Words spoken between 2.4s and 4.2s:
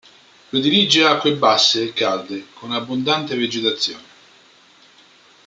con abbondante vegetazione.